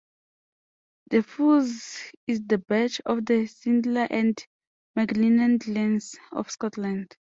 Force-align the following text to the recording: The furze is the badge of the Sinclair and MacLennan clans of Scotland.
The 1.11 1.21
furze 1.21 2.11
is 2.25 2.41
the 2.47 2.57
badge 2.57 3.01
of 3.05 3.23
the 3.27 3.45
Sinclair 3.45 4.07
and 4.09 4.35
MacLennan 4.97 5.61
clans 5.63 6.15
of 6.31 6.49
Scotland. 6.49 7.15